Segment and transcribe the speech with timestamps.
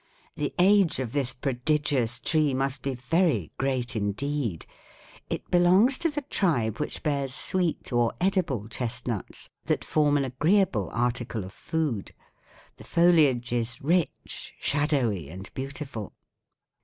[0.35, 4.65] The age of this prodigious tree must be very great indeed.
[5.29, 10.89] It belongs to the tribe which bears sweet, or edible, chestnuts, that form an agreeable
[10.91, 12.15] article of food.
[12.77, 16.13] The foliage is rich, shadowy and beautiful.